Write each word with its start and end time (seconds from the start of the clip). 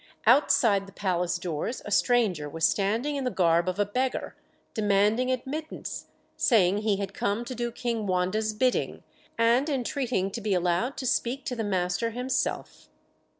Outside 0.25 0.87
the 0.87 0.91
palace 0.93 1.37
doors 1.37 1.83
a 1.85 1.91
stranger 1.91 2.49
was 2.49 2.65
standing 2.67 3.17
in 3.17 3.23
the 3.23 3.29
garb 3.29 3.69
of 3.69 3.77
a 3.77 3.85
beggar, 3.85 4.35
demanding 4.73 5.29
admittance, 5.31 6.07
saying 6.35 6.79
he 6.79 6.97
had 6.97 7.13
come 7.13 7.45
to 7.45 7.53
do 7.53 7.71
King 7.71 8.07
Wanda's 8.07 8.51
bidding, 8.51 9.03
and 9.37 9.69
entreating 9.69 10.31
to 10.31 10.41
be 10.41 10.55
allowed 10.55 10.97
to 10.97 11.05
speak 11.05 11.45
to 11.45 11.55
the 11.55 11.63
master 11.63 12.09
himself. 12.09 12.89